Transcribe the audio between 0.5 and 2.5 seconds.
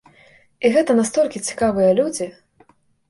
І гэта настолькі цікавыя людзі!